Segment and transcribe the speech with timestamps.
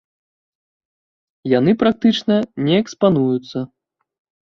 [1.59, 3.57] Яны практычна не экспануюцца.